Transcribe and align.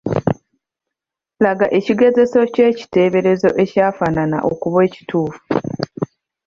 Laga 1.43 1.67
ekigezeso 1.77 2.39
ky’ekiteeberezo 2.53 3.49
ekyafaanana 3.63 4.37
okuba 4.51 4.79
ekituufu. 4.87 5.39